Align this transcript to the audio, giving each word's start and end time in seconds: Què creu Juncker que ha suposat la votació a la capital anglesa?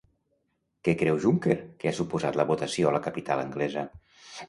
Què 0.87 0.95
creu 1.01 1.19
Juncker 1.27 1.59
que 1.83 1.91
ha 1.93 1.95
suposat 1.99 2.43
la 2.43 2.49
votació 2.55 2.89
a 2.93 2.99
la 2.99 3.07
capital 3.11 3.47
anglesa? 3.47 3.91